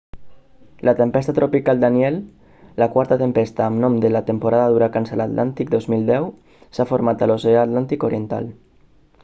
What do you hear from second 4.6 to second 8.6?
d'huracans a l'atlàntic 2010 s'ha format a l'oceà atlàntic oriental